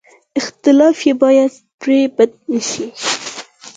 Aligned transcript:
اختلاف 0.39 0.97
یې 1.07 1.13
باید 1.23 1.53
پرې 1.79 1.99
بد 2.15 2.31
نه 2.51 2.61
شي. 2.69 2.85